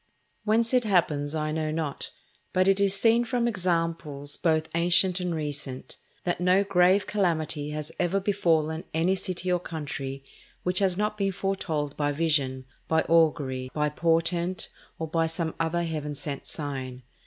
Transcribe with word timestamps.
Whence 0.45 0.73
it 0.73 0.83
happens 0.83 1.35
I 1.35 1.51
know 1.51 1.69
not, 1.69 2.09
but 2.53 2.67
it 2.67 2.79
is 2.79 2.95
seen 2.95 3.23
from 3.23 3.47
examples 3.47 4.35
both 4.35 4.67
ancient 4.73 5.19
and 5.19 5.35
recent, 5.35 5.97
that 6.23 6.41
no 6.41 6.63
grave 6.63 7.05
calamity 7.05 7.69
has 7.69 7.91
ever 7.99 8.19
befallen 8.19 8.83
any 8.95 9.13
city 9.13 9.51
or 9.51 9.59
country 9.59 10.23
which 10.63 10.79
has 10.79 10.97
not 10.97 11.19
been 11.19 11.31
foretold 11.31 11.95
by 11.97 12.13
vision, 12.13 12.65
by 12.87 13.03
augury, 13.03 13.69
by 13.75 13.89
portent, 13.89 14.69
or 14.97 15.07
by 15.07 15.27
some 15.27 15.53
other 15.59 15.83
Heaven 15.83 16.15
sent 16.15 16.47
sign. 16.47 17.03